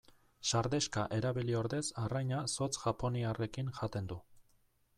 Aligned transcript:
Sardexka 0.51 1.03
erabili 1.17 1.57
ordez 1.59 1.83
arraina 2.05 2.39
zotz 2.55 2.71
japoniarrekin 2.87 3.73
jaten 3.83 4.09
du. 4.15 4.19